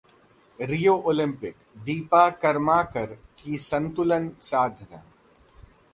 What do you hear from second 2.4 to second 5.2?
करमाकर की संतुलन साधना